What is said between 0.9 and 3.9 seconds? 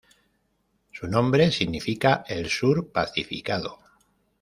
Su nombre significa "el Sur pacificado".